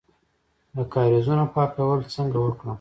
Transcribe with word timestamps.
د 0.75 0.77
کاریزونو 0.93 1.43
پاکول 1.53 1.99
څنګه 2.15 2.37
وکړم؟ 2.41 2.69